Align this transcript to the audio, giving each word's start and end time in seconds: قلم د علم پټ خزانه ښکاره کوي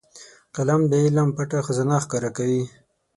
قلم 0.55 0.81
د 0.91 0.93
علم 1.03 1.29
پټ 1.35 1.51
خزانه 1.65 1.97
ښکاره 2.03 2.29
کوي 2.37 2.63